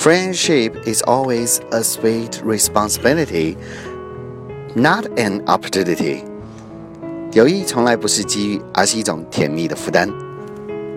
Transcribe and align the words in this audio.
Friendship 0.00 0.88
is 0.88 1.02
always 1.02 1.60
a 1.72 1.84
sweet 1.84 2.40
responsibility, 2.42 3.54
not 4.74 5.04
an 5.18 5.44
opportunity. 5.46 6.24